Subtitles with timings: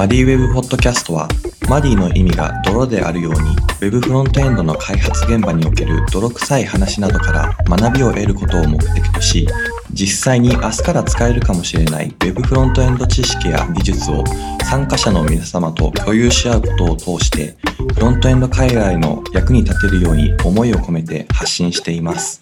[0.00, 1.28] マディウェブポッドキャストは
[1.68, 9.46] マディの意味が泥であるように Web フロントエンドの開発現場における泥臭い話などから学びを得ることを目的とし
[9.92, 14.24] 実際に明日から使えるかもしれない Web フロントエンド知識や技術を
[14.64, 17.58] 参加者の皆様と共有し合うことを通して
[17.92, 22.40] フロントエンド海外の役に立てるように思いを込めて発信しています。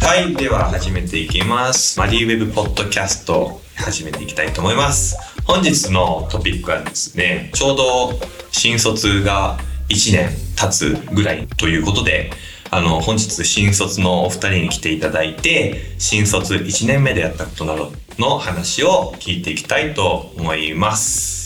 [0.00, 1.98] はいでは始めていきます。
[1.98, 5.16] マディウェブポッドキャスト始めていきたいと思います。
[5.50, 8.20] 本日のトピックはですねちょうど
[8.52, 12.30] 新卒が1年経つぐらいということで
[12.72, 21.39] あの、本日新卒のお二人に来ていただいて、新卒1年目でやったことなどの話を聞いていきたいと思います。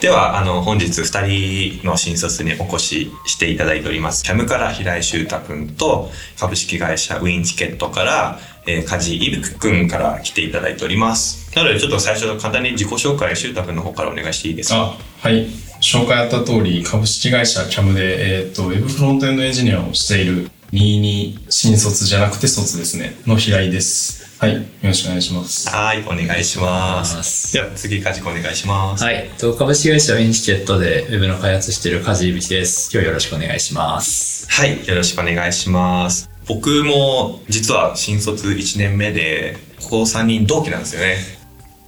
[0.00, 4.24] では、あの、本日2人の新卒にお越ししていただいております。
[4.24, 11.54] キャムから平井修太くんと、株式会社ウィンチケットから、えー、梶イブクくんから来ていただいております。
[11.54, 14.96] なので、ちょっと最初簡単に自己紹介、修太くんの方からお願いしていいですか？
[15.20, 15.46] はい。
[15.82, 24.38] 紹介あった通り、株式会社 CAM で、えっ、ー、と、ウェブフロントエンドエンジニアをしている22新卒じゃなくて卒ですね、の平井です。
[24.38, 24.54] はい。
[24.54, 25.68] よろしくお願いします。
[25.68, 26.04] はい。
[26.06, 27.52] お願いします。
[27.52, 29.02] では次、カジコお願いします。
[29.02, 29.28] はい。
[29.58, 32.88] 株式会社ウィンチケットでウェブの開発しているカジイビキです。
[32.92, 34.46] 今日よろしくお願いします。
[34.48, 34.86] はい。
[34.86, 36.30] よろしくお願いします。
[36.46, 41.16] 僕も実は新卒1年目で、ここ3人同期なんですよね。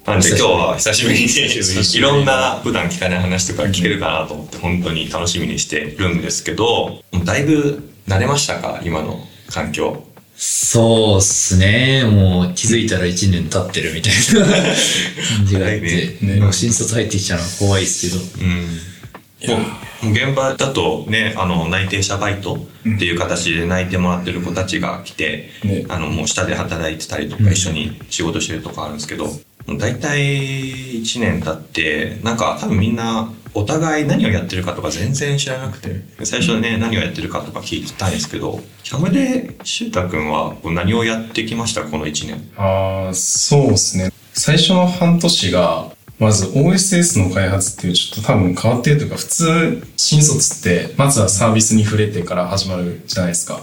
[0.05, 8.81] なんで今日は久しぶりにいろんな普段聞かない話とか聞けるかなと思って本当に楽しみにしてるんですけど、だいぶ慣れましたか？
[8.84, 10.05] 今の環境。
[10.34, 12.05] そうっすね。
[12.05, 14.47] もう気づいたら1年経ってるみたいな
[15.36, 18.20] 感じがあって、 ね、もう新卒入ってきちゃうのは怖いですけど。
[18.44, 18.78] うん。
[19.48, 19.56] も
[20.09, 22.55] う現場だとね、あの、内定者バイト
[22.89, 29.33] っていう形で内定もらってる子たちが来て、ね、あの、もう下で働いてたりとか、一緒に仕事してるとかあるんですけど、
[29.79, 30.19] 大体
[31.03, 42.51] 1年経ってなんか多分みんなお互い何をやってるかとか全然知らなくて最初ね何をやってるかとか聞いたんですけどキャムでしゅうたくんは何をやってきましたこの1年？
[42.56, 44.11] ああそうですね。
[44.34, 53.60] 最初の半年がまず OSS の開発っていうちょっと多分変わってるというか、普通、新卒って、まずはサービスに触れてから始まるじゃないですか。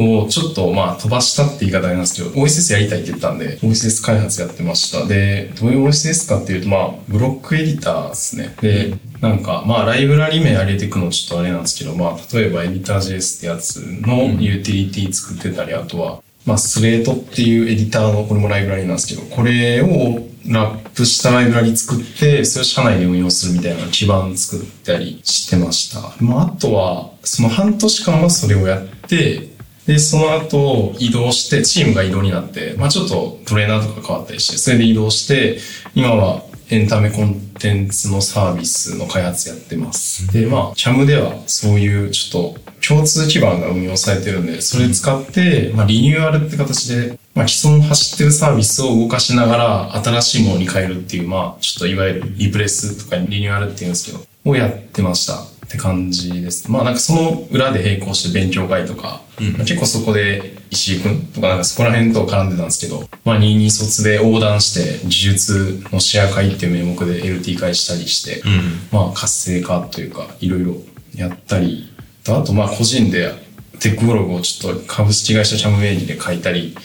[0.00, 5.06] うん、もうちょっとまあ飛ばしたって言い方なんですけど、OSS やりたいって言ったんで、OSS 開発やってました。
[5.06, 8.56] で、どういう OSS かっていうと、まあ、ブロックエディターですね。
[8.60, 26.14] で、なんか、まあ、ライブラリ名上げていくのちょっとあれなんですけど、まあ、例えばエディター JS ってやつのユーティリティ作ってたり、あとは、まあ、スレートっていうエディターの、これもライブラリなんですけど、これをラップしたライブラリ作って、それを社内で運用するみたいな基盤作ったりしてました。
[26.24, 29.50] まあ、あとは、その半年間はそれをやって、
[29.86, 35.58] で、その後移動して、チームが移動になって、まあちょっとトレーナーとか変わったりして、それで移動して、
[35.94, 40.32] 今はエンタメコンテンツのサービスの開発やってます。
[40.32, 55.52] で、まあ、CAM ではそういうちょっと共通基盤が運用されてるんで、それ使って、まあ、リニューアルって形で、まあ、既存走ってるサービスを動かしながら、新しいものに変えるっていう、まあ、ちょっといわゆるリプレスとかリニューアルっていうんですけど、をやってました。
[55.72, 56.70] って感じです。
[56.70, 70.76] まあ、なんかその裏で並行して勉強会とか、うん、結構そこで石井くんとかなんかそこら辺と絡んでたんですけど、まあ、22卒で横断して、技術のシェア会っていう名目で LT 会したりして、うん、まあ、活性化というか、いろいろ
[71.14, 71.91] やったり
[72.24, 73.32] と、あとまあ個人で
[73.80, 76.76] テックブログをちょっと株式会社チャムウェイジで書いたり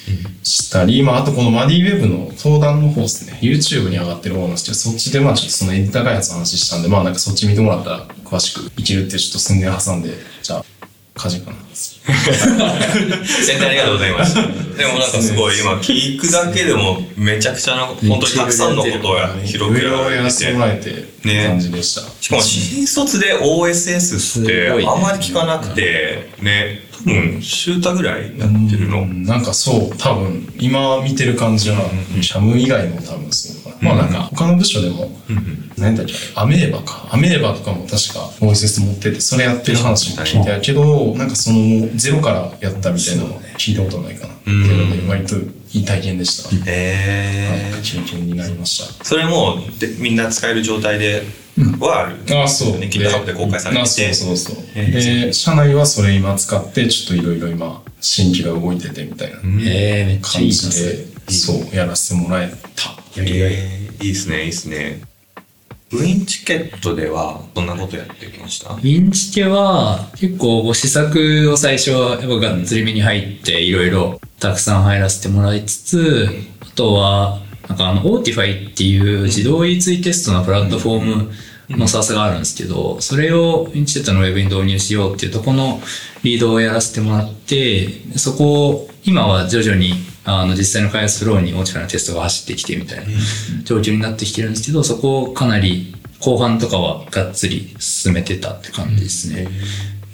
[0.42, 10.66] したり、まああとこのマディウェブの登壇の方ですね、YouTube に上がってる方なんですけど、そっちでまあちょっとそのエディター開発の話したんで、まあなんかそっち見てもらったら詳しくいけるってちょっと宣伝挟んで、じゃあ、
[11.18, 11.58] 火事かな。
[11.76, 14.36] 宣伝ありがとうございます。
[14.36, 14.42] で
[14.86, 20.54] もなんかすごい今聞くだけでもめちゃくちゃな、本当にたくさんのことを広くやらせて
[21.24, 21.48] て、ね。
[21.48, 22.02] 感じでした。
[22.22, 29.06] しかも新卒で OSS ってあんまり聞かなくて、ね、多分、シュータぐらいやってるの。
[29.06, 31.90] なんかそう、多分、今見てる感じは、
[32.22, 33.57] シャム以外も多分そう。
[33.82, 35.12] まあなんか、他の部署でも、
[35.78, 37.08] 何だっけ、アメーバか。
[37.12, 44.34] アメーバとかも確か OSS 持ってて、それやってる話も聞いてるけど、なんかその、ゼロからやったみたいなの聞いたことないかな。
[44.34, 45.36] っていうので、割と
[45.74, 46.50] いい体験でした。
[46.50, 47.82] へえー。
[47.82, 49.04] 経験になりました。
[49.04, 51.24] それもで、みんな使える状態で
[51.80, 52.80] はある、うん、あそう。
[52.80, 54.14] ね、GitHub で公開されてて。
[54.14, 54.76] そうそうそう。
[54.76, 63.20] で、社内はそれ今使って、ちょっといろいろ今、新規が動いててみたいな感じで、そう、やらせてもらえた。
[63.20, 63.54] やりがい。
[63.54, 63.56] い
[64.02, 65.02] いですね、いいですね。
[65.92, 68.74] ウィンチケットではどんなことやってきました？
[68.74, 76.28] ウィンチケは結構ご試作を最初はやっぱがっつりめに入っていろいろたくさん入らせてもらいつつ、
[76.60, 77.40] あとは
[77.70, 81.32] なんかあの、 Autify っていう自動 E2 テストのプラットフォーム
[81.70, 85.80] の SaaS があるんですけど、それをインチェットのウェブに導入しようっていうとこの
[86.24, 87.88] リードをやらせてもらって、
[88.18, 89.94] そこを今は徐々に
[90.30, 93.06] あの実際の開発フローに Autify のテストが走ってきてみたいな。
[93.64, 99.48] 状況になってきてるんですけど、そこをかなり後半とかはがっつり進めてたって感じですね。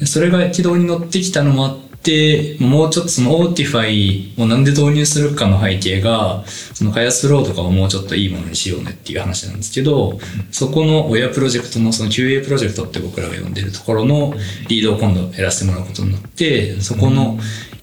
[0.06, 6.44] それが軌道に乗ってきたのもあって、もうちょっとその Autify をなんで導入するかの背景が、
[6.74, 10.20] その開発フローとかをもうちょっといいものにしようねっていう話なんですけど、
[10.52, 14.34] そこの親プロジェクトのその QA プロジェクトって僕らが呼んでるところの
[14.68, 17.40] リードを今度やらせてもらうことになって、そこの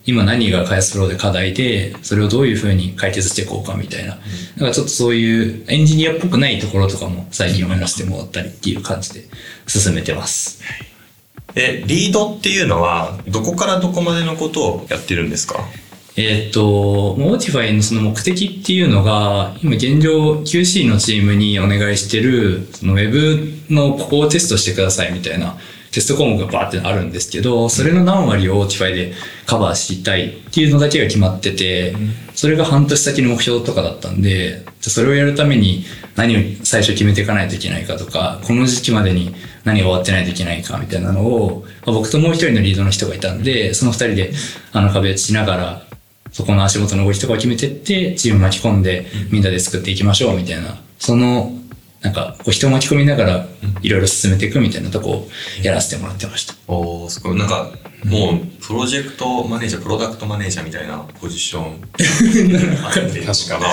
[0.06, 4.12] 今何が開発フローで課題で、それをどういうふうに解決していこうかみたいな。
[4.12, 9.24] だからちょっとそういうエンジニアっぽくないところとかも最近はやらせてもらったりっていう感じで
[9.66, 10.62] 進めてます。
[11.54, 15.64] え、リードっていうのは、どこからどこまでのことをやってるんですか？
[16.16, 25.56] えっ、と、モーティファイのその目的っていうのが、今現状 QC のチームにお願いしてる、その Web のここをテストしてくださいみたいな
[25.92, 29.12] テスト項目がバーってあるんですけど、それの何割を Autify で
[29.46, 31.94] カバーしたいっていうのだけが決まってて、
[32.34, 35.84] それが半年先の目標とかだったんで、それをやるために
[36.14, 39.34] 何を最初決めていかないといけないかとか、この時期までに
[39.64, 44.32] 何が終わってないといけないかみたいなのを、まあ僕ともう一人のリードの人がいたんで、その二人で
[44.72, 45.82] あの壁打ちしながら、
[46.32, 51.59] そこの足元の動きとかを決めてって、チーム巻き込んでみんなで作っていきましょうみたいな、その、
[52.02, 53.46] なんか、こう人を巻き込みながら、
[53.82, 55.28] いろいろ進めていくみたいなとこを
[55.62, 56.54] やらせてもらってました。
[56.66, 57.38] おおすごい。
[57.38, 57.70] なんか、
[58.04, 61.80] もう、プロジェクトマネージャー、プロダクトマネージャーみたいなポジション。
[61.92, 63.66] 確かな。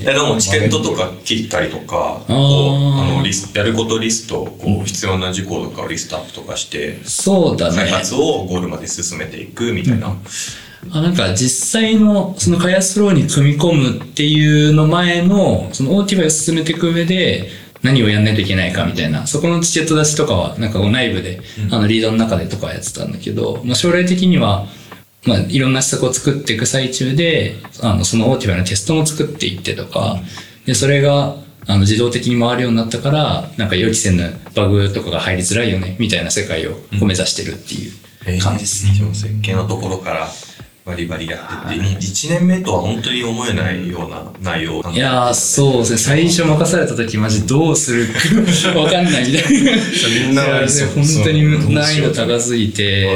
[0.00, 7.76] え、でもチケットとか切ったりとか、あのリスやることリスト、こう、必要な事項とかをリストアップとかして、そうだね。
[7.76, 10.16] 開発をゴールまで進めていくみたいな。
[10.90, 17.48] あなんか実際のその開発フローに組み込むっていうの前のその OTI を進めていく上で
[17.82, 21.40] 何をやんないといけないかみたいな、そこのチケット出しとかは、なんか内部で、
[21.70, 24.66] あの、リードの中でとかやってたんだけど、まあ、将来的には、
[25.24, 30.18] まあ、いろんな施策を作っていく最中で、あの、そのオーティバのテストも作っていってとか、
[30.66, 31.36] で、それが、
[31.66, 38.86] あの、自動的に回るようになったから、なんか予期せぬバグとかが入りづらいよね、みたいな世界を目指してるっていう感じです。
[38.86, 38.92] ね。
[39.14, 40.28] 設計のところから
[40.90, 45.98] バリバリやってて、1年目とは本当に思えないような内容いやー、そうですね。
[45.98, 48.06] 最初任された時マジどうする？
[48.06, 49.48] か わかんないみたいな。
[50.26, 53.08] みんな本当に難易度高すぎて、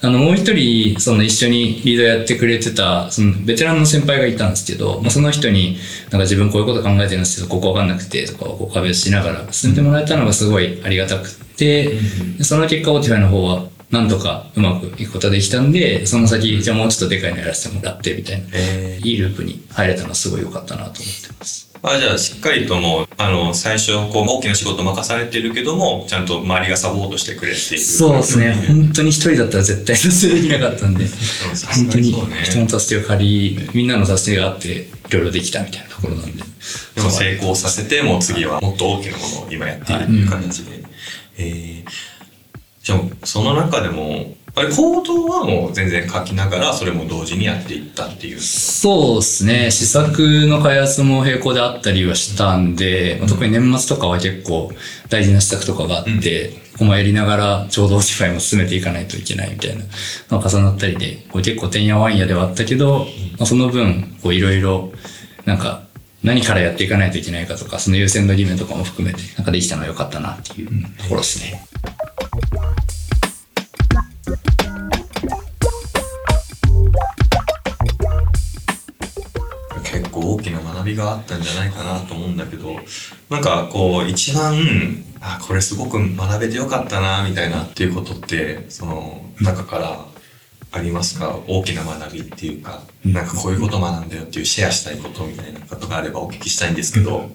[0.00, 5.78] あの、もう一人、その一緒にリードやってくれてた、そのベテランの先輩がいたんですけど、まあ、その人に、
[6.10, 11.90] なんか自分こういうこと考えてるんですけど、ここわかんなくて、とかを壁しながら進んでもらえたのがすごいありがたくて、
[12.42, 13.64] その結果、 Autify の方は、
[13.94, 21.70] なんとかうまくいくことができたんで、その先、じゃあもうちょっとでかいのやらせてもらって、みたいな、えー、いいループに入れたのはすごい良かったなと思ってます。
[21.86, 27.78] あじゃあ、しっかりともう、あの、最初、こう、大きな仕事任されてるけども、ちゃんと周りがサポートしてくれている。
[27.78, 28.54] そうですね。
[28.66, 32.12] 本当に一人だったら絶対達成できなかったんで、本当に
[32.42, 36.42] 人の助けを借り、みんなの助けがあって、いろいろできたみたいなところなんで。
[36.94, 40.70] でも成功させて、もう次はもっと大きなものを今やっているという形で。
[40.70, 40.80] はい、
[41.36, 42.13] えー、
[42.84, 48.40] じゃあ、その中でも、あれ、コードはもう全然書きながら、それも同時にやっていったっていう。
[48.40, 49.70] そうですね。
[49.70, 54.70] 施策の開発も並行であったりはしたんで、うん、特に年末とかは結構
[55.08, 59.82] 大事な施策とかがあって、ここもやりながら、ちょうど Autify も進めていかないといけないみたいな
[60.30, 63.06] のが重なったりで、これ結構てんやわんやではあったけど、
[63.38, 64.92] まあ、その分、こういろいろ、
[65.46, 65.84] なんか、
[66.22, 71.64] 何からやっていかないといけないかとか、その優先度決めとかも含めて、なんかできたのは良かったなっていうところですね。
[80.94, 82.76] きな学びがあったんじゃないかなと思うんだけど
[83.30, 84.54] なんかこう一番
[85.20, 90.06] あこれすごく学べてよかったなみたいなっていうことってその中から
[90.72, 91.38] ありますか？
[91.46, 97.30] 大きな学びっていうかなんかこういうこと学んだよっていうシェアしたいことみたいなことがあればお聞きしたいんですけど。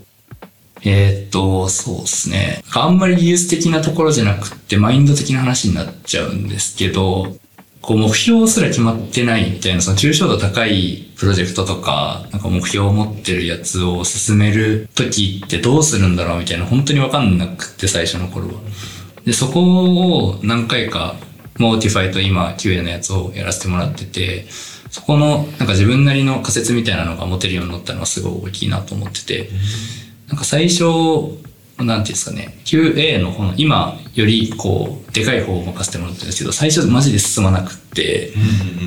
[0.82, 2.64] えー、っと、そうですね。
[2.74, 7.36] あんまり技術的なところじゃなくって、マインド的な話になっちゃうんですけど、
[7.90, 18.54] こう目標すら決まってないみたいな、その抽象度高いプロジェクトとか、なんか目標を持ってるやつを進めるときってどうするんだろうみたいな、本当にわかんなくて最初の頃は。
[19.26, 21.16] で、そこを何回か、
[21.58, 24.46] モーティファイと今 QA のやつをやらせてもらってて、
[24.92, 29.50] そこのなんか自分なりの仮説みたいなのが持てるようになったのはすごい大きいなと思ってて、
[30.28, 30.84] なんか最初、
[31.80, 38.34] なんていうんですかね、QA のこの今よりこう、でかい方を任せてもらってるんですけど、最初マジで進まなくって、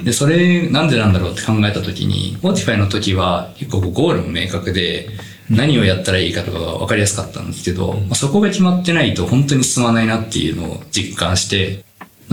[0.05, 5.09] で、それなんでなんだろうって考えた時に、 Autify の時は結構ゴールも明確で、
[5.51, 11.85] 何をやったらいいかとかが分かりやすかったんですけど、まあそこが決まってないと本当に進まないなっていうのを実感して、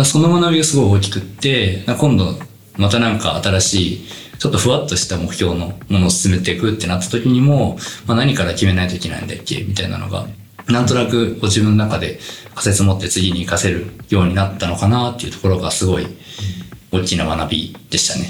[0.03, 2.37] その学びがすごい大きくって、今度
[2.77, 4.07] またなんか新しい、
[4.39, 10.27] ちょっとふわっとした目標のものを進めていくってなった時にも、まあ、何から決めないといけないんだっけみたいなのが、
[10.69, 12.19] なんとなくこう自分の中で
[12.55, 16.07] 仮説持って次に活かせるようになったのかなっていうところがすごい
[16.91, 18.25] 大きな学びでしたね。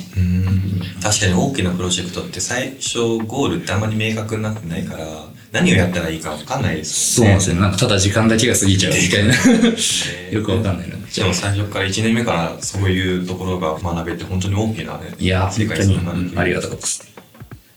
[1.02, 5.06] 確かに大きなプロジェクトって最初ゴールってあんまり明確になってないから
[5.52, 7.88] 何をやったらいいか分かんないですもねそうんなんですよ。
[7.88, 9.34] なんかただ時間だけが過ぎちゃうみたいな。
[10.32, 10.96] よくわかんないな。
[11.16, 17.19] でも最初から1年目からそういうところが学べて本当に大きなねいや、世本当にありがたかったです。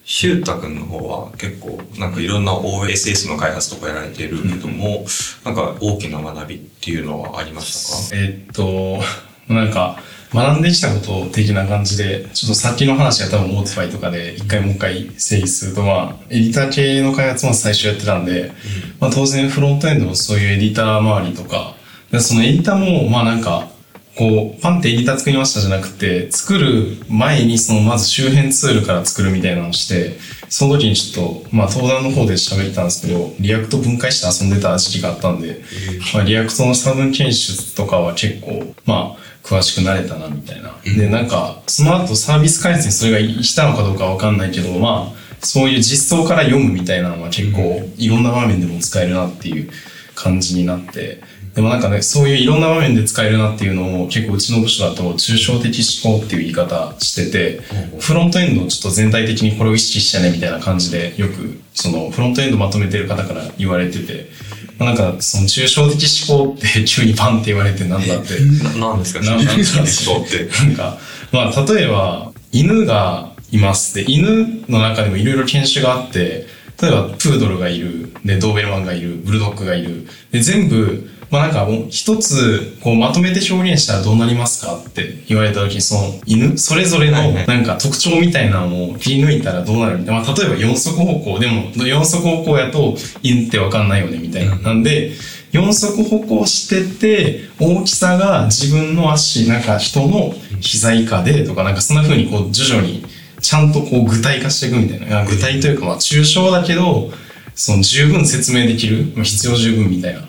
[0.04, 5.04] シュータ君の方は結構なんかいろんな OSS の開発とかやられてるけども、
[5.44, 8.20] なんか大きな学びっていうのはありましたか？
[8.20, 9.98] えーっと、なんか、
[10.34, 18.50] 学んできたこと的な感じで、ちょっと先の話が多分モーティファイとかで一回もう一回整理すると、まあ、エディター系の開発も最初やってたんで、
[18.98, 21.74] まあ当然フロントエンドのそういうエディター周りとか、
[22.18, 23.68] そのエディターも、まあなんか、
[24.16, 30.18] こう、パンってエディター作りましたじゃなくて、作る前にそのまず周辺ツールから作るみたいなのをして、
[30.50, 35.62] その時にちょっと、まあ登壇の方で喋ってたんですけど、 React 分解して遊んでた時期があったんで、
[36.12, 40.74] まあ React の差分検出とかは結構、まあ詳しくなれたなみたいな。
[40.84, 49.70] で、なんか、その後サービス開発にそれが生きたのかどうかわかんないけど、まあ、そういう実装から読むみたいなのは結構いろんな場面でも使えるなっていう
[50.14, 51.20] 感じになって、
[51.54, 57.60] でもなんかね、そういういろんな場面で使えるなっていうのを結構うちの部署だと抽象的思考っていう言い方してて、
[58.00, 64.28] フロントエンドをちょっと全体的にこれを意識してねみたいな感じでよくそのフロントエンドまとめてる方から言われてて、
[64.78, 68.40] まあなんかその抽象的思考って急にパンって言われてなんだって。
[68.78, 69.20] ななんですか？
[69.20, 70.48] ななんですかねそうって。
[70.64, 70.98] なんか、
[71.32, 73.94] まあ、例えば、犬がいます。
[73.94, 76.46] で、犬の中でもいろいろ犬種があって、
[76.82, 78.12] 例えば、プードルがいる。
[78.24, 79.14] で、ドーベルマンがいる。
[79.24, 80.08] ブルドッグがいる。
[80.32, 90.20] で、全部、まあなんかもう一つ、こうまとめて表現したらどうなりますかって言われた時に、その犬、それぞれのなんか特徴みたいなのを切り抜いたらどうなるみたいな。
[90.20, 94.56] まあ例えば四足歩行でも、四足歩行やと犬ってわかんないよねみたいな。
[94.56, 95.12] なんで、
[95.52, 103.04] 四足歩行してて、大きさが自分の足、なんか人の膝以下でとか、なんかそんな風にこう徐々に
[103.42, 105.26] ちゃんとこう具体化していくみたいな。
[105.26, 107.10] 具体というかまあ抽象だけど、
[107.54, 110.22] その十分説明できる、まあ必要十分みたいな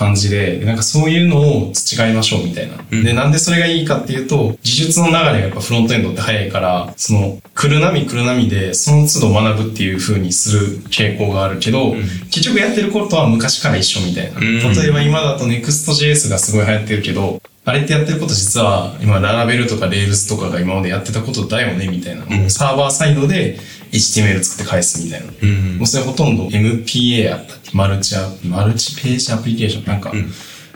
[0.00, 3.02] 感じで、なんかそういうのを培いましょうみたいな。
[3.02, 11.94] で、なんでそれがいいかっていうと、技術の流れがやっぱフロントエンドって早いから、その来る波来る波でその都度学ぶっていう風にする傾向があるけど、
[12.30, 14.40] 結局やってることは昔から一緒みたいな。
[14.40, 22.24] ん例えば今だと Next.js がすごい流行ってるけど、あれってやってること実は今ララベルとか Rails とかが今までやってたことだよねみたいな。
[22.24, 23.58] もうサーバーサイドで
[23.92, 25.32] HTML 作って返すみたいな。
[25.42, 25.78] うん。
[25.78, 27.76] もうそれほとんど MPA やったっけ？
[27.76, 30.12] マルチア、マルチページアプリケーションなんか、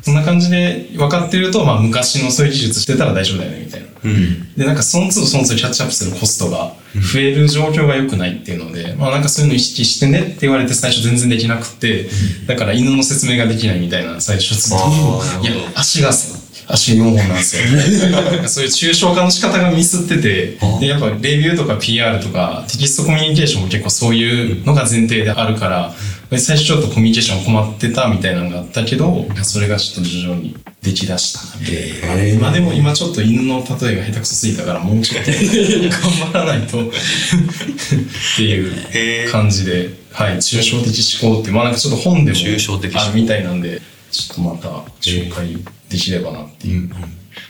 [0.03, 3.87] そんな感じで分かってると、まあ昔のそういう技術してたら大丈夫だよねみたいな。
[4.05, 4.55] うん。
[4.55, 6.75] で、なんかその都度その都度キャッチアップするコストが
[7.13, 12.09] 増える状況が良くないっていうので、まあなんかそういうの意識してねって言われて最初全然できなくて、
[12.47, 14.55] だから犬の説明ができないみたいな最初。
[14.55, 14.79] ずっ
[15.41, 17.63] といや、足がさ、足4本なんですよ。
[18.49, 25.95] そういう抽象化の仕方がミスってて、で、やっぱレビューとか PR とかテキストコミュニケーションも結構そういうのが前提であるから、
[26.31, 32.29] で最初ちょっとコミュニケーション困ってたみたいなのがあったけど、それがちょっと徐々にできだしたなみたいな。
[32.29, 36.81] 今でも今ちょっと犬の例えが下手くそすぎたからもうちょっと頑張らないと。
[36.81, 36.91] っ
[38.37, 43.11] ていう感じで、はい、抽象的思考って、まあなんかちょっと本でも抽象的思考。
[43.11, 43.81] あるみたいなんで、
[44.15, 44.69] ちょっとまた
[45.01, 45.57] 紹介
[45.89, 46.89] できればなっていう。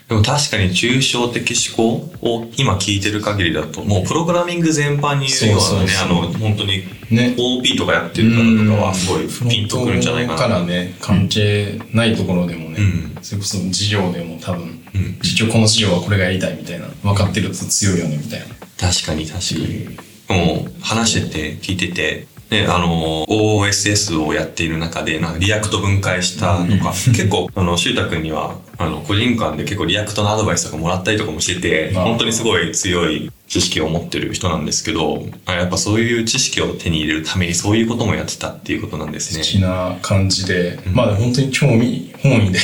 [0.08, 10.38] でも確かに抽象的思考を今聞いてる限りだと、もうプログラミング全般に言うようなね、あの、本当にね OP とかやってる方とかはすごいピンとくるんじゃないかな。
[10.38, 14.62] からね、関係ないところでもね、うんそれこそ事業でも多分、
[14.94, 18.46] うん結局この事業はこれがやりたいみたいな、分かってると強いよねみたいな。
[18.78, 20.14] 確かに確かに。
[20.28, 39.66] もう話してて聞いてて、ね、あの、OSS をやっている中で、なんか React 分解したとか、結構、あの、シュータ君には、あの、個人間で結構 React のアドバイスとかもらったりとかもしてて、本当にすごい強い知識を持ってる人なんですけど、あやっぱそういう知識を手に入れるためにそういうこともやってたっていうことなんですっけね。
[39.66, 42.58] な感じで、まあ本当に興味本位で、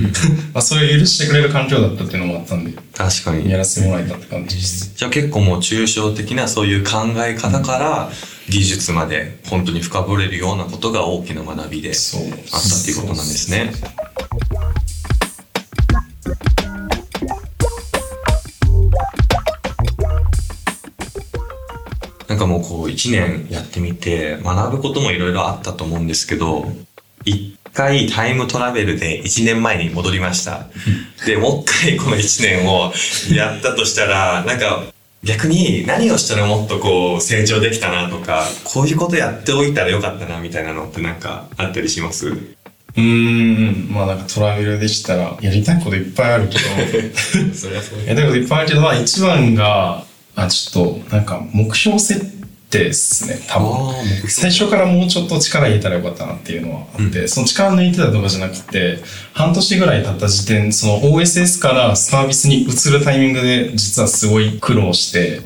[0.54, 3.58] まあそれを許してくれる環境だったっていうのもあったんで、確かにや。
[3.58, 4.92] らせてもらえたって感じです。
[4.96, 8.12] じゃあ結構もう抽象的なそういう考え方から、
[8.48, 13.72] 技術まで本当に深掘れるようなことが大きな学びであったそうっていうことなんですね。
[22.32, 26.66] なんかもうこう一年やってみて学ぶこともいろいろあったと思うんですけど、
[27.26, 30.66] 一回タイムトラベルで一年前に戻りました。
[31.26, 32.90] で、もう一回この一年を
[33.34, 34.82] やったとしたら、なんか
[35.22, 42.28] 逆に何をしたらもっとこう成長できたなとか、こういうことやっておいたらよかったなみたいなのってなんかあったりします？
[42.28, 46.64] うーん、まあなんかトラベルでしたら、やりたいこといっぱいあるけど、
[47.54, 54.28] それはそうやりたいこといっぱいあるけど、まあ一番が、あ、ちょっと、なんか目標設定ですね、多分。
[54.28, 58.98] 最初からもうちょっと力入れたらよかったなっていうのはあって、その力抜いてたとかじゃなくて、
[59.34, 65.40] 半年ぐらい経った時点、その OSS からサービスに移るタイミングで実はすごい苦労して、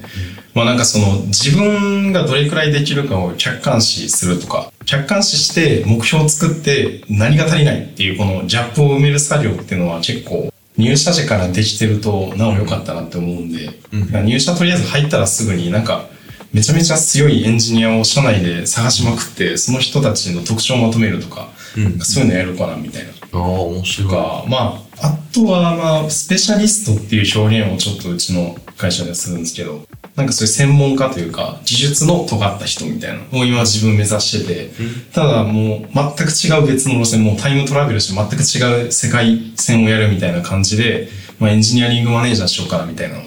[0.54, 13.78] まあなんかその自分がどれくらいできるかを客観視するとか、客観視して目標を作って何が足りないっていうこのギャップを埋める作業っていうのは結構入社時からできてるとなお良かったなって思うんで、
[14.24, 16.08] 入社とりあえず入ったらすぐになんか
[16.52, 23.10] めちゃめちゃ強いエンジニアを社内で探しまくって、その人たちの特徴をまとめるとか、うんそういうのやるかなみたいな。
[23.32, 24.10] ああ、面と白い。
[24.10, 34.70] か、まあ、あとは、まあ、スペシャリストっていう表現をちょっとうちの会社ではするんですけど、なんかそういう専門家というか、技術の尖った人みたいなのを今自分目指してて、
[35.12, 43.24] ただもう全く違う別の路線、もうタイムトラベルして全く違う世界線をやるみたいな感じで、まあエンジニアリングマネージャーしようかなみたいなの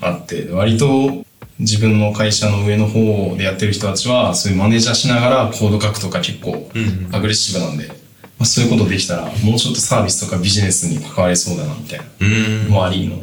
[0.00, 1.24] があって、割と
[1.58, 6.70] 自分の会社の上の方でやってる人たちは、そういうマネージャーしながらコード書くとか結構
[7.12, 7.94] アグレッシブなんで、ま
[8.40, 12.04] あ、そういうことできたら、もうちょっとサービスとかビジネスに関われそうだな、みたいな。
[12.20, 12.68] うん。
[12.68, 13.18] もありの。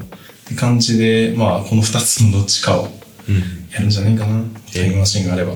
[0.48, 2.88] って感じで、まあ、この二つのどっちかを
[3.74, 4.44] やるんじゃないかな。
[4.74, 5.56] タイムマシンがあれば。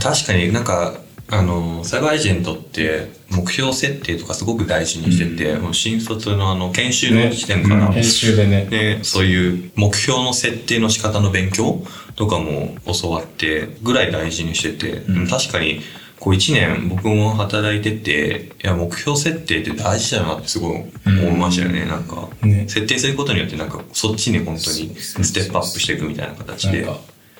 [0.00, 0.94] 確かになんか、
[1.28, 8.66] あの、サイバーエージェントって目標設定とかすごく大事にしてて、もう新卒のあの研修の時点から、編集でね。
[8.66, 11.82] で、そういう目標の設定の仕方の勉強
[12.14, 15.80] とかも教わってぐらい大事にしてて、うん確かに
[16.24, 22.30] こう一年僕も働いてて、いや目標設定って大事だなってすごい思いましたよね、なんか。
[22.40, 22.64] ね。
[22.66, 26.88] 設定することによってなんかそっちに本当にステップアップしていくみたいな形で。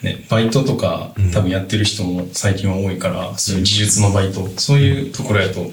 [0.02, 5.70] ね、バイトとか多分やってる人も最近は多いから、そういう技術のバイト、そういうところやと、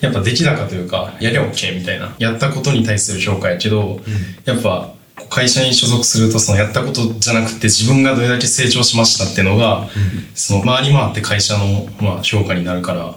[0.00, 4.00] やっぱ出来高というか、やりゃ OK みたいな、やったことに対する評価やけど、
[4.44, 4.94] やっぱ、
[5.32, 9.88] 会社に所属すると、そのやったことじゃなくて自分がどれだけ成長しましたっていうのが、
[10.34, 13.16] その回り回って会社の、まあ、評価になるから、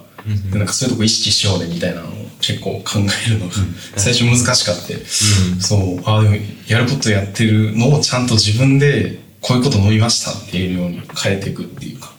[0.49, 3.53] でなんかそういうとこ意識しようねみたいなのを結構考えるのが、
[3.97, 5.05] 最初難しかって、
[5.59, 6.35] そう、ああ、でも
[6.69, 12.14] やることやってるのをちゃんと自分でこういうこと飲みましたって言えるように変えていくっていうか、うん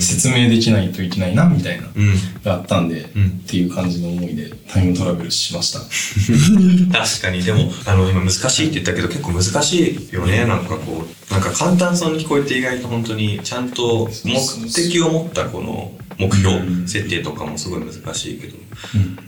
[0.00, 2.14] 説明できないといけないなみたいな、うん。
[2.44, 3.04] があったんで、ん。
[3.04, 3.10] っ
[3.46, 5.80] ていう感じの思いでタイムトラベルしました。
[6.96, 10.44] 確かに、でも、あの、今難しいって言ったけど、結構難しいよね。
[10.44, 18.56] なんかこう、なんか簡単そうに聞こえて意外と本当に、ちゃんと目的を持ったこの目標設定とかもすごい難しいけど、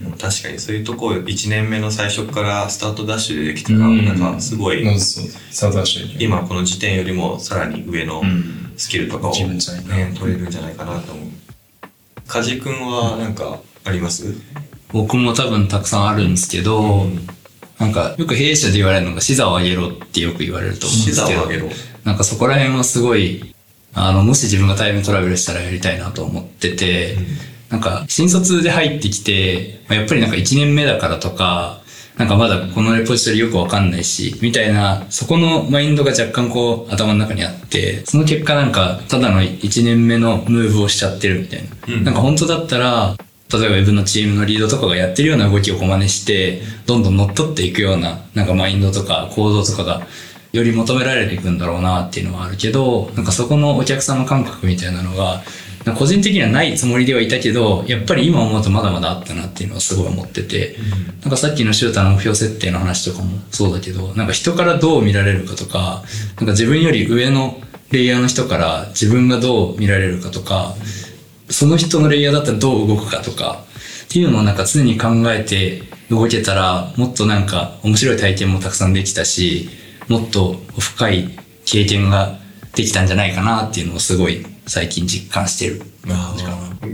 [0.01, 4.05] でも確かにそういうとこ1年目の最初からスタートダッシュでできたら、うん。
[4.05, 4.87] なんかすごい、
[6.21, 9.39] 今この時点よりもさらに上のんスキルとかを、ね、
[10.19, 11.29] 取れるんじゃないかなと思う。
[12.27, 14.35] 梶君はなんかあります？
[14.93, 17.07] 僕も多分たくさんあるんですけど、
[17.79, 21.71] なんかよく弊社で言われるのが視座を上げろってよく言われると思うん視ですけど、座を上げろ。
[22.05, 23.55] なんかそこら辺はすごい、
[23.95, 27.17] あの、もし自分がタイムトラベルしたらやりたいなと思ってて、
[27.69, 31.81] なんか新卒で入ってきて、まあやっぱりなんか1年目だからとか、
[32.17, 41.69] なんかまだこのレポジトリよくわかんないし、みたいな、そこのマインドが若干こう頭の中にあって、その結果なんかただの1年目のムーブをしちゃってるみたいな。
[41.89, 43.17] うんなんか本当だったら、
[43.53, 50.07] 例えばウェブのチームのリードとかがやってるような動きを真似して、どんどん乗っ取っていくような、なんかマインドとか行動とかが、
[50.53, 55.43] より求められていくんだろうなっていうのはあるけど、なんかそこのお客様感覚みたいなのが、
[55.95, 60.77] 個人的にはないつもりではいたけど、やっぱり今思うとまだまだあったなっていうのはすごい思ってて、
[61.23, 66.03] なんかさっきのシューターの目標設定の話とかもそうだけど、なんか人からどう見られるかとか、
[66.39, 67.61] なんか自分より上の
[67.93, 70.75] レイヤーの人から自分がどう見られるかとか、
[71.49, 73.65] その人のレイヤーだったらどう動くかとか、
[74.07, 79.69] っていうのをなんか常に考えて動けたら、もっとなんか面白い体験もたくさんできたし、
[80.09, 81.31] もっと深い
[81.65, 82.39] 経験が
[82.77, 85.83] できたんじゃないかなっていうのをすごい最近実感してる。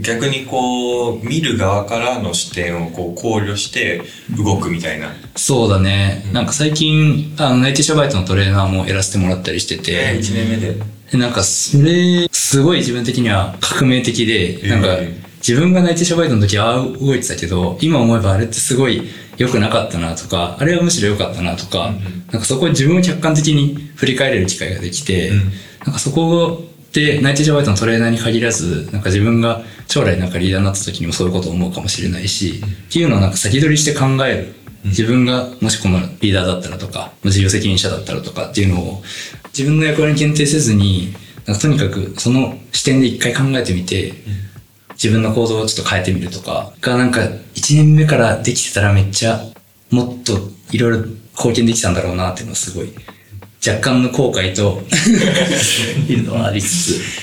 [0.01, 4.01] 逆にこう見る側からの視点をこう考慮して
[4.35, 6.25] 動くみたいな、そうだね。
[6.33, 10.75] なんか最近、あの、内定者バイトのトレーナーもやらせてもらったりしてて、1年目で
[11.11, 15.13] でなんかそれ、すすごい自分的には革命的で、なんかえ
[15.45, 21.93] 自分が内定者バイトの時ああ動いてたけど、今思えばあれってすごい良くなかったなとか、あれはむしろ良かったなとか、
[22.31, 25.31] なんかそこに自分を客観的に振り返れる機会ができて、
[25.85, 34.53] なんかそこで内定者バイトのトレーナーに限らず、なんか自分が将来なんかリーダーになった時にもそういうことを思うかもしれないし、っていうのをなんか先取りして考える。
[34.85, 39.01] 自分がもしこのリーダーだったらとか、事業責任者だったらとかっていうのを
[39.57, 41.13] 自分の役割に限定せずに、
[41.45, 44.13] なんかとにかくその視点で一回考えてみて、
[45.03, 49.43] 自分の行動をちょっと変えてみるとか、がなんか1年目からできてたらめっちゃ
[49.91, 50.39] もっと
[50.71, 50.97] いろいろ
[51.33, 52.93] 貢献できたんだろうなっていうのはすごい
[53.65, 54.81] 若干の後悔と
[56.09, 56.69] いうのはありつ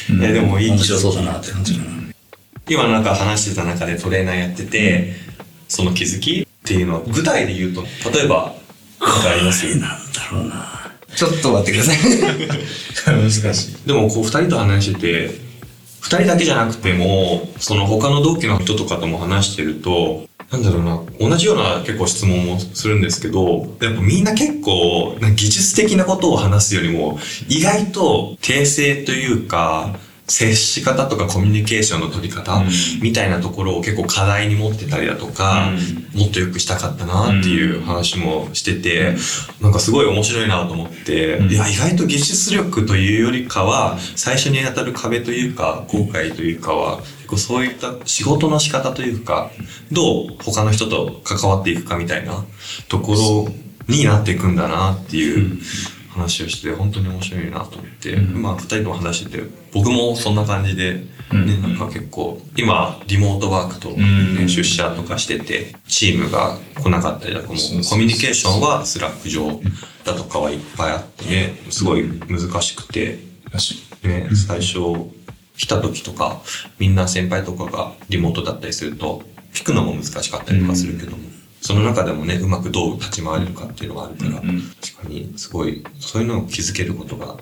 [0.08, 1.90] つ、いやでもいい面白そうだなって感じかな。
[2.68, 5.14] 今なんか話してた中でトレーナーやってて、
[5.66, 8.54] その気づきっていうのは具体で言うと、例えば、
[9.00, 9.66] あります？
[9.66, 9.86] なんだ
[10.30, 10.92] ろうな。
[11.16, 11.96] ちょっと待ってください。
[13.16, 13.76] 難しい。
[13.86, 15.49] でもこう二人と話してて、
[16.00, 29.94] 二人だけじゃなくても、その他の同期の人とかとも話してると、なんだろうな、同じような結構質問もするんですけど、やっぱみんな結構、技術的なことを話すよりも、意外と訂正というか、
[30.30, 32.62] 接し方とかコミュニケーションの取り方
[33.02, 35.70] みたいなところを結構課題に持ってたりだとか、
[36.14, 39.16] もっと良くしたかったなっていう話もしてて、
[39.60, 49.50] なんかすごい面白いなと思って、いや、意外と技術力というよりかは、最初に当たる壁というか、後悔というかは、結構そういった仕事の仕方というか、
[49.90, 52.44] どう他の人と関わっていくかみたいな
[52.88, 53.48] ところ
[53.88, 55.58] になっていくんだなっていう
[56.10, 69.60] 話をして、本当に面白いなと思って、まあ二人とも話してて、僕もそんな感じで、ね、なんか結構、今、リモートワークと、ね出社とかしてて、チームが来なかったりだとかも、コミュニケーションは Slack 上
[70.04, 73.30] だとかはいっぱいあってね、すごい難しくて。
[74.02, 74.78] ね、最初
[75.56, 76.40] 来た時とか、
[76.78, 81.18] みんな先輩とかがリモートだったりすると、聞くのも難しかったりとかするけども、
[81.60, 84.52] その中でもね、うまくどう立ち回れるかっていうのがあるから、確か
[85.08, 87.36] にすごい、そういうのを気づけることが、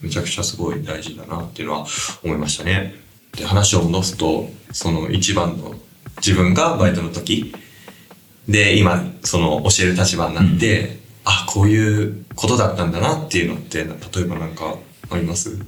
[0.00, 1.86] めちゃくちゃすごい大事だなっていうのは
[2.22, 2.94] 思いましたね。
[3.36, 5.74] で、話を戻すと、その一番の
[6.18, 7.54] 自分がバイトの時、
[8.48, 14.76] で、今、その教える立場になって、あ、こういうことだったんだなっていうのって、例えばなんか
[15.10, 15.58] あります？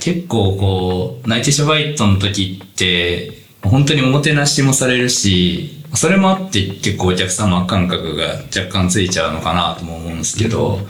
[0.00, 10.80] 結構こう、内定者バイトの時って、本当におもてなしもされるし、それもあって結構お客様感覚が若干ついちゃうのかなとも思うんですけど、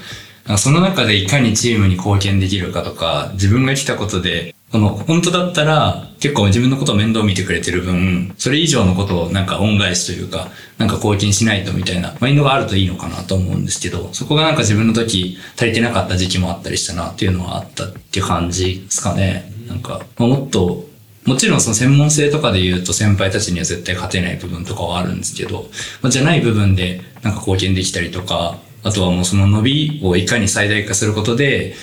[0.59, 19.53] その中でいかにチームに貢献できるかとか、自分が来たことで、その本当だったら結構自分のことを面倒見てくれてる分、それ以上のことをなんか恩返しというか、なんか貢献しないとみたいなマインドがあるといいのかなと思うんですけど、そこがなんか自分の時足りてなかった時期もあったりしたなっていうのはあったっていう感じですかね。
[19.69, 20.85] なんか、まあもっと、
[21.27, 25.67] もちろんその専門性とかで言うと先輩たちには絶対勝てない部分とかはあるんですけど、
[26.01, 31.75] まあ、じゃない部分でなんか貢献できたりとか、あとはもうその伸びをいかに最大化することで、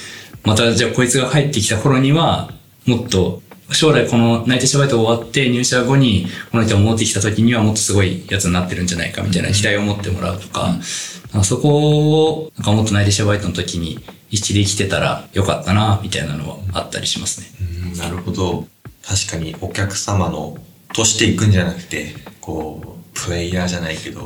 [0.44, 2.52] またじゃあこいつが入ってきた頃には、
[2.86, 14.00] もっと将来この内定者バイト終わって入社後にこの人が戻ってきた時にはもっとすごいやつになってるんじゃないかみたいな期待を持ってもらうとか、なんかそこをなんかもっと内定者バイトの時に
[14.32, 17.48] 意識できてたらよかったなみたいなのはあったりしますね。
[17.92, 18.73] うんなるほど。
[19.06, 20.58] 確かにお客様の
[20.94, 24.26] としていくんじゃなくて、こう、プレイヤーじゃないけど、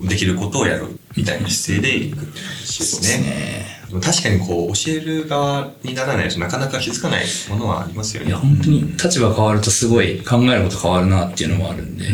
[0.00, 3.82] できることをやるみたいな姿勢でいくって話ですね。
[4.00, 8.38] 確かにこう、教える側にならないとなかなか気づかないものはありますよねいや、。
[8.38, 12.06] 本当に立場変わるとすごい考えること変わるなっていうのもあるんで。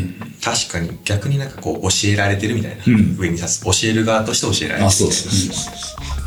[0.42, 2.82] 確かに逆になんかこう、教えられてるみたいな。
[2.84, 3.64] うん上に立つ。
[3.64, 4.87] 教える側として教えられてる。
[4.87, 6.04] あ、そうそうそう。
[6.04, 6.17] もう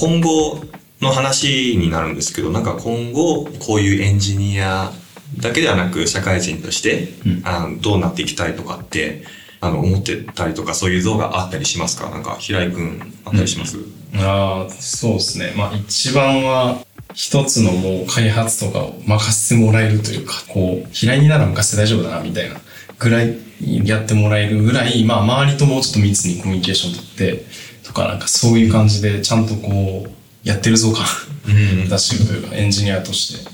[0.00, 0.64] 今後
[1.02, 4.92] の話になるんですけど、なんか今後、こういうエンジニア
[5.38, 7.08] だけではなく、社会人として、
[7.44, 9.24] あのどうなっていきたいとかって、
[9.60, 12.08] あの、思ってたりとか、そういう像があったりしますか？
[12.08, 13.76] なんか、平井くん、あったりします、
[14.14, 15.52] ああ、そうですね。
[15.54, 16.78] まあ一番は、
[17.12, 22.56] 一つのもう開発とかを任せてもらえるというか、こう、平井になら任せて大丈夫だな、みたいな
[22.98, 23.36] ぐらい
[23.84, 27.44] やってもらえるぐらい、まあ周りともうちょっと密にコミュニケーション取って、
[27.90, 30.10] とかなんかそういう感じでちゃんとこう、
[30.44, 31.04] やってるぞ感
[31.48, 33.50] うん出してるというか、エンジニアとして。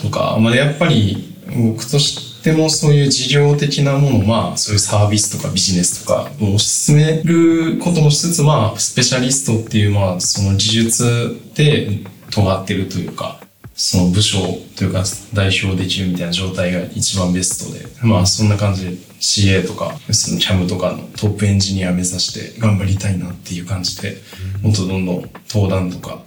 [0.00, 13.37] とか、まあやっぱり僕としてもそういう事業的なもの、まあそういうサービスとかビジネスとかを推し進めることもしつつ、まあスペシャリストっていうまあその技術で尖ってるというか、
[13.80, 14.40] その部署
[14.76, 24.16] というか代表できるみたいな状態が一番ベストで、まあそんな感じで CA とか、その CAM とかのトップエンジニア目指して頑張りたいなっていう感じで、
[24.62, 26.22] もっとどんどん登壇とか、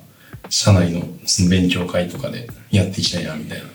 [0.49, 3.67] 社内のその勉強会とかでやっていきたいなみたいな、っ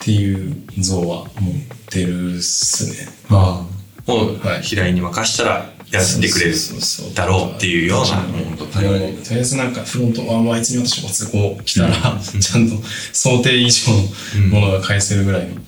[0.00, 1.54] ていう像は持っ
[1.88, 3.12] てるっすね。
[3.30, 3.77] ああ。
[4.08, 8.80] もう、はい平井に任したらやってくれるそうそうそうだろうっていうような、本当と。
[8.80, 12.76] りあえずなんかフロントは、まあ、あいつに私も都合来たら、ちゃんと
[13.12, 15.62] 想定以上のものが返せるぐらいの、なん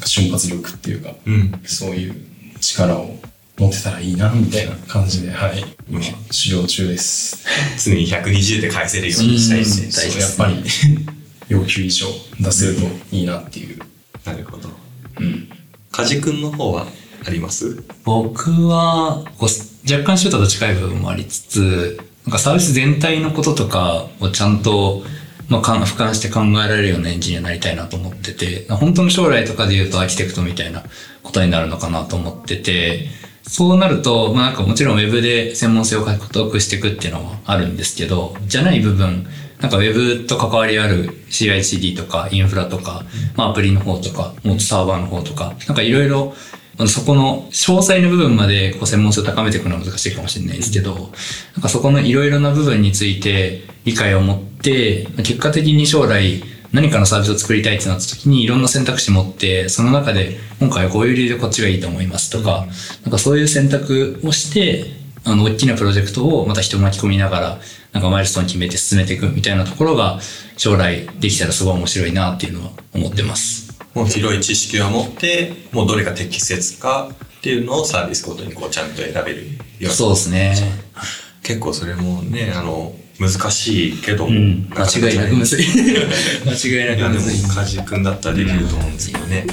[0.00, 1.60] か瞬発力っていうか、うん。
[1.64, 2.14] そういう
[2.60, 3.16] 力を
[3.58, 7.44] 持ってたらいいな、みたいな感じで、はい、今、修行中です。
[7.82, 10.20] 常に120で返せるようにしたいですね。
[10.20, 10.62] やっぱり、
[11.48, 12.06] 要求以上
[12.40, 13.78] 出せるといいなっていう。
[14.24, 14.70] なるほど。
[15.20, 15.48] うん。
[15.90, 16.86] 梶君の方は？
[17.26, 17.82] あります？
[18.04, 19.24] 僕は、
[19.90, 25.02] 若干シュートと近い部分もありつつ、なんかサービス全体のこととかをちゃんと、
[25.48, 30.82] まあ、俯瞰して考えられるようなエンジニアになりたいなと思ってて、本当の将来とかで言うとアーキテクトみたいな
[31.22, 33.08] ことになるのかなと思ってて、
[33.44, 39.26] そうなると、まあなんかもちろんウェブで専門性を獲得していくっていうのはあるんですけど、じゃない部分、
[39.58, 43.04] なんかウェブと関わりある CICD とかインフラとか、
[43.34, 46.34] まあアプリの方とか、もっとサーバーの方とか、なんかいろいろ
[46.86, 62.66] そこの詳細の部分までこう専門性を高めていくのは難しいかもしれないですけど、なんかそこのいろいろな部分について理解を持って、結果的に将来何かのサービスを作りたいってなった時にいろんな選択肢持って、その中で今回はこういう理由でこっちがいいと思いますとか、
[63.02, 64.84] なんかそういう選択をして、
[65.24, 67.58] あの、大きなプロジェクトをまた人巻き込みながら、
[67.92, 70.20] なんかマイルストーン決めて進めていくみたいなところが
[70.56, 73.67] 将来できたらすごい面白いなっていうのは思ってます。
[73.98, 79.90] もう広い知識を持って、もうどれが適切かっていうのをサービスごとにこうちゃんと選べるように。
[79.90, 80.54] そうですね。
[81.42, 85.66] 結構それもね、あの、難しいけども、うん、間違いなくむずい。
[86.46, 87.42] 間違いなくむずい。
[87.50, 89.46] 梶君だったらできると思うんですけどね。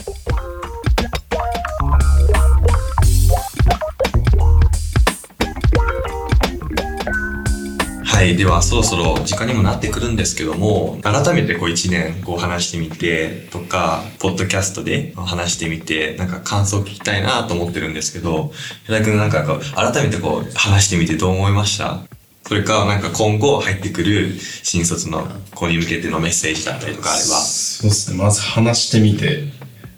[8.15, 8.38] はい。
[8.38, 18.54] では、そろそろ時間にもなってくるんですけども、改めてこう一年こう話してみてとか、ポッドキャストで話してみて、なんか感想聞きたいなと思ってるんですけど、
[18.86, 21.99] 平井君なんかこう改めてこう話してみてどう思いました？
[22.47, 27.25] それか、なんか今後入ってくる新卒の子に向けてのメッセージだったりとかあれば。
[27.41, 28.17] そうですね。
[28.17, 29.43] まず話してみて、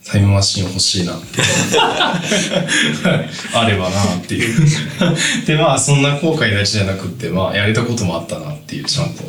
[0.10, 1.42] タイムマシン欲しいなって。
[3.54, 4.66] あればなっていう。
[5.46, 9.24] で、まあ、そんな後悔大事じゃなくって、まあ、やれたこともあったなっていう、ちゃんと。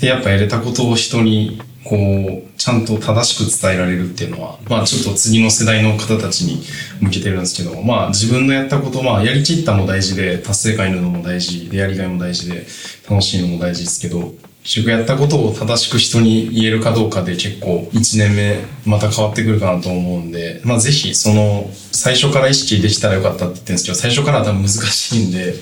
[0.00, 6.62] で、やっぱやれたことを人に、こう、ちゃんと正しく伝えられるっていうのは、まあ、ちょっと次の世代の方たちに
[7.00, 12.66] 向けてるんですけど、まあ、自分のやったこと、まあ、やりきったも大事で、達成感いるのも大事で、やりがいも大事で、
[13.08, 25.54] 楽しいのも大事ですけど、結局やったことを正しく人に言えるかどうかで結構1年目また変わってくるかなと思うんで、まあぜひその最初から意識できたらよかったって言ってるんですけど、最初からは多分難しいんで、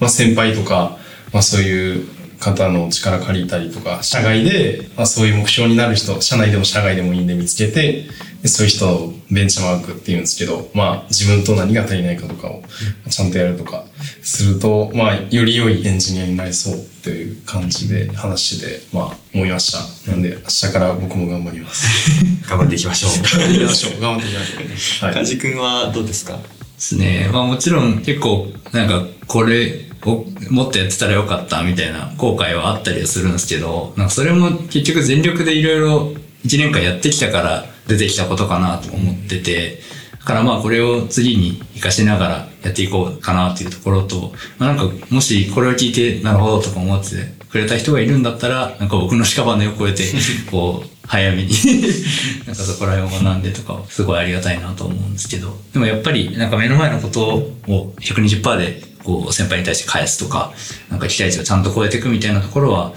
[0.00, 0.96] まあ先輩とか、
[1.32, 2.08] まあそういう
[2.40, 8.06] 方の力借りたりとか、社外で、まあそういう目標になる人、社内でも社外でもいいんで見つけて、
[8.42, 12.62] でそういう人をベンチマークっていうんですけど、まあ自分と何が足りないかとかを
[13.10, 13.84] ちゃんとやるとか
[14.22, 19.72] すると、まあより良いエンジニアになれそうっていう感じで話して、まあ思いまし
[20.06, 20.10] た。
[20.12, 21.86] なんで明日から僕も頑張ります。
[22.48, 23.10] 頑張っていきましょう。
[23.12, 24.00] 頑張っていきましょう。
[24.00, 25.06] 頑張っていきましょう。
[25.06, 25.14] はい。
[25.14, 26.34] 梶君はどうですか？
[26.34, 26.40] で
[26.78, 27.28] すね。
[27.32, 35.98] まあもちろん結構、なんかこれをもっとやってたらよかったみたいな後悔はあったりはするんですけど、なんかそれも結局全力でいろいろ
[36.44, 39.80] 1年間やってきたから出てきたことかなと思ってて、
[40.18, 50.04] だからまあこれを次に活かしながらやっていこうかなっていうところと、まあなんかもしこれを聞いてなるほどとか思ってくれた人がいるんだったら、なんか僕の屍を越えて、
[50.50, 51.48] こう、早めに
[52.46, 57.26] なんかそこら辺を学んでとか、すごいありがたいなと思うんですけど、でもやっぱりなんか目の前のこと
[57.66, 60.52] を120%でこう先輩に対して返すとか、
[60.90, 62.92] なんか期待値をちゃんと超えていくみたいなところは、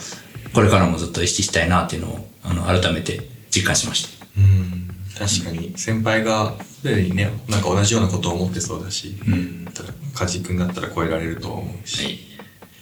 [0.54, 4.26] これからもずっと意識したいなっていうのを、あの、改めて実感しました。
[4.38, 4.90] うん。
[5.18, 12.20] 確かに、先輩がすでにね、なんか同じようなことを思ってそうだし、うんただ、梶君だったら超えられると思うし、はい。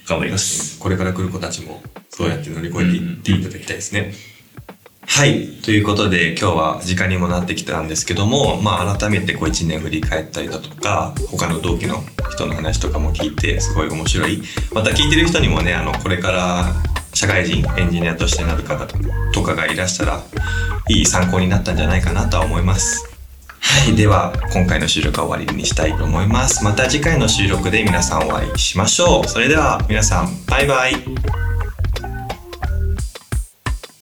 [0.07, 0.79] 頑張ります。
[0.79, 4.11] これから来る子たちもそうやって乗り越えていっていただきたいですね。
[5.11, 5.47] はい。
[5.63, 14.41] ということで、今日は時間にもなってきたんですけども、まあ改めてこう一年振り返ったりだとか、他の同期の人の話とかも聞いて、すごい面白い。
[14.71, 16.73] また聞いてる人にもね、あの、これから
[17.13, 18.87] 社会人、エンジニアとしてなる方
[19.33, 20.21] とかがいらしたら、
[20.87, 23.09] いい参考になったんじゃないかなとは思います。
[23.59, 23.95] はい。
[23.95, 26.63] では、今回の収録は終わりにしたいと思います。
[26.63, 29.27] また次回の収録で皆さんお会いしましょう。
[29.27, 31.48] それでは、皆さん、バイバイ。